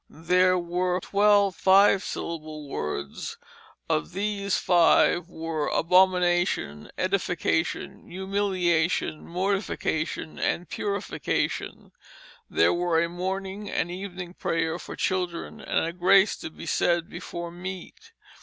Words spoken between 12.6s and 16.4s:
were a morning and evening prayer for children, and a grace